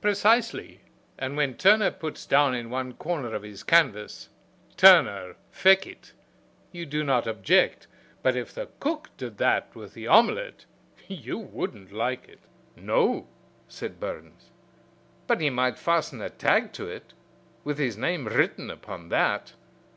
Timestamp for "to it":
16.72-17.12